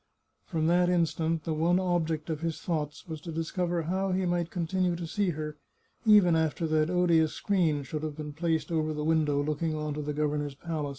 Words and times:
From 0.47 0.65
that 0.65 0.89
instant 0.89 1.43
the 1.43 1.53
one 1.53 1.79
object 1.79 2.31
of 2.31 2.41
his 2.41 2.59
thoughts 2.59 3.07
was 3.07 3.21
to 3.21 3.31
discover 3.31 3.83
how 3.83 4.11
he 4.11 4.25
might 4.25 4.49
continue 4.49 4.95
to 4.95 5.05
see 5.05 5.29
her, 5.29 5.57
even 6.07 6.35
after 6.35 6.65
that 6.65 6.89
odious 6.89 7.33
screen 7.33 7.83
should 7.83 8.01
have 8.01 8.17
been 8.17 8.33
placed 8.33 8.71
over 8.71 8.95
the 8.95 9.03
window 9.05 9.43
looking 9.43 9.75
on 9.75 9.93
to 9.93 10.01
the 10.01 10.13
governor's 10.13 10.55
palace. 10.55 10.89